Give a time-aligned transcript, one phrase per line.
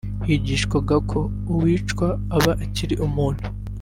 [0.27, 1.19] higishwaga ko
[1.51, 2.07] uwicwa
[2.37, 3.43] aba atakiri umuntu